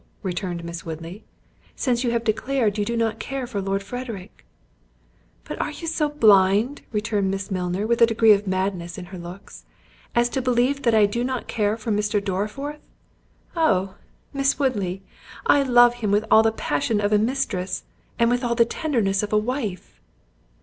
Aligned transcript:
returned 0.23 0.63
Miss 0.63 0.83
Woodley, 0.83 1.23
"since 1.75 2.03
you 2.03 2.09
have 2.09 2.23
declared 2.23 2.79
you 2.79 2.83
do 2.85 2.97
not 2.97 3.19
care 3.19 3.45
for 3.45 3.61
Lord 3.61 3.83
Frederick?" 3.83 4.47
"But 5.43 5.61
are 5.61 5.69
you 5.69 5.85
so 5.85 6.09
blind," 6.09 6.81
returned 6.91 7.29
Miss 7.29 7.51
Milner 7.51 7.85
with 7.85 8.01
a 8.01 8.07
degree 8.07 8.31
of 8.31 8.47
madness 8.47 8.97
in 8.97 9.05
her 9.13 9.19
looks, 9.19 9.63
"as 10.15 10.27
to 10.29 10.41
believe 10.41 10.81
I 10.87 11.05
do 11.05 11.23
not 11.23 11.47
care 11.47 11.77
for 11.77 11.91
Mr. 11.91 12.19
Dorriforth? 12.19 12.81
Oh! 13.55 13.93
Miss 14.33 14.57
Woodley! 14.57 15.03
I 15.45 15.61
love 15.61 15.93
him 15.93 16.09
with 16.09 16.25
all 16.31 16.41
the 16.41 16.51
passion 16.51 16.99
of 16.99 17.13
a 17.13 17.19
mistress, 17.19 17.83
and 18.17 18.31
with 18.31 18.43
all 18.43 18.55
the 18.55 18.65
tenderness 18.65 19.21
of 19.21 19.31
a 19.31 19.37
wife." 19.37 20.01